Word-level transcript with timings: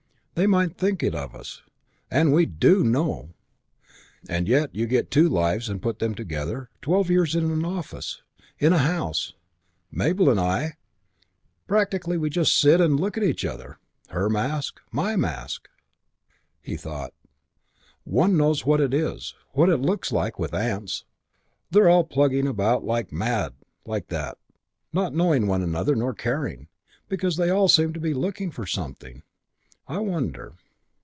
They 0.33 0.47
might 0.47 0.75
think 0.75 1.03
it 1.03 1.13
of 1.13 1.35
us. 1.35 1.61
And 2.09 2.33
we 2.33 2.47
do 2.47 2.83
know. 2.83 3.33
And 4.27 4.47
yet 4.47 4.73
you 4.73 4.87
get 4.87 5.11
two 5.11 5.29
lives 5.29 5.69
and 5.69 5.81
put 5.81 5.99
them 5.99 6.15
together 6.15 6.69
twelve 6.81 7.11
years 7.11 7.35
in 7.35 7.51
an 7.51 7.63
office... 7.63 8.23
in 8.57 8.73
a 8.73 8.79
house.... 8.79 9.33
Mabel 9.91 10.31
and 10.31 10.39
I... 10.39 10.77
practically 11.67 12.17
we 12.17 12.31
just 12.31 12.57
sit 12.59 12.81
and 12.81 12.99
look 12.99 13.17
at 13.17 13.23
each 13.23 13.45
other. 13.45 13.77
Her 14.09 14.29
mask. 14.31 14.79
My 14.89 15.15
mask...." 15.15 15.67
He 16.61 16.75
thought: 16.75 17.13
"One 18.03 18.35
knows 18.35 18.65
what 18.65 18.81
it 18.81 18.95
is, 18.95 19.35
what 19.51 19.69
it 19.69 19.77
looks 19.81 20.11
like, 20.11 20.39
with 20.39 20.55
ants. 20.55 21.03
They're 21.69 21.89
all 21.89 22.05
plugging 22.05 22.47
about 22.47 22.83
like 22.83 23.11
mad 23.11 23.53
like 23.85 24.07
that, 24.07 24.39
not 24.91 25.13
knowing 25.13 25.45
one 25.45 25.61
another, 25.61 25.93
nor 25.95 26.15
caring, 26.15 26.67
because 27.09 27.35
they 27.37 27.51
all 27.51 27.67
seem 27.67 27.93
to 27.93 27.99
be 27.99 28.15
looking 28.15 28.49
for 28.49 28.65
something. 28.65 29.21
I 29.87 29.97
wonder.... 29.97 30.53